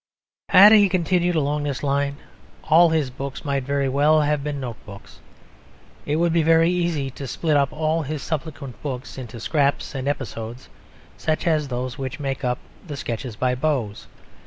[0.49, 2.17] Had he continued along this line
[2.63, 5.19] all his books might very well have been note books.
[6.07, 10.07] It would be very easy to split up all his subsequent books into scraps and
[10.07, 10.69] episodes,
[11.17, 14.07] such as those which make up the Sketches by Boz.